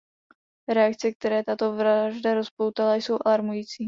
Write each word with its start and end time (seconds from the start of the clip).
Reakce, 0.69 1.11
které 1.11 1.43
tato 1.43 1.71
vražda 1.73 2.33
rozpoutala, 2.33 2.95
jsou 2.95 3.17
alarmující. 3.25 3.77